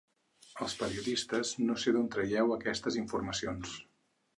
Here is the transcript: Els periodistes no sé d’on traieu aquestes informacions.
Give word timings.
Els 0.65 0.75
periodistes 0.79 1.53
no 1.67 1.77
sé 1.85 1.95
d’on 1.99 2.11
traieu 2.19 2.59
aquestes 2.59 3.03
informacions. 3.07 3.83